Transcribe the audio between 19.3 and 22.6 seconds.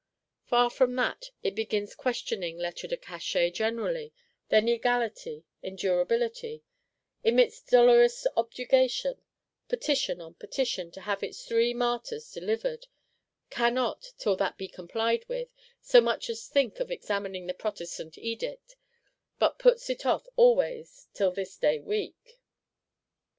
but puts it off always "till this day week."